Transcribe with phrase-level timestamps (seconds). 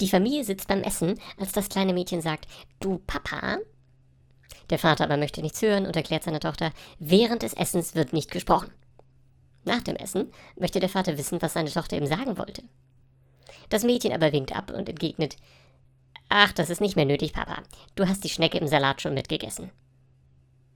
[0.00, 2.46] Die Familie sitzt beim Essen, als das kleine Mädchen sagt,
[2.80, 3.58] du Papa?
[4.70, 8.30] Der Vater aber möchte nichts hören und erklärt seiner Tochter, während des Essens wird nicht
[8.30, 8.70] gesprochen.
[9.64, 12.62] Nach dem Essen möchte der Vater wissen, was seine Tochter ihm sagen wollte.
[13.70, 15.36] Das Mädchen aber winkt ab und entgegnet,
[16.28, 17.62] Ach, das ist nicht mehr nötig, Papa.
[17.94, 19.70] Du hast die Schnecke im Salat schon mitgegessen.